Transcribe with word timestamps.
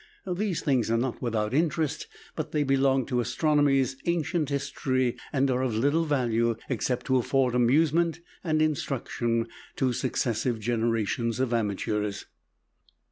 These 0.25 0.61
things 0.63 0.89
are 0.89 0.97
not 0.97 1.21
without 1.21 1.53
interest; 1.53 2.07
but 2.35 2.51
they 2.53 2.63
belong 2.63 3.05
to 3.05 3.19
astronomy's 3.21 3.97
ancient 4.07 4.49
history, 4.49 5.15
and 5.31 5.47
are 5.51 5.61
of 5.61 5.75
little 5.75 6.05
value 6.05 6.55
except 6.69 7.05
to 7.05 7.17
afford 7.17 7.53
amusement 7.53 8.19
and 8.43 8.63
instruction 8.63 9.47
to 9.75 9.93
successive 9.93 10.59
generations 10.59 11.39
of 11.39 11.53
amateurs. 11.53 12.25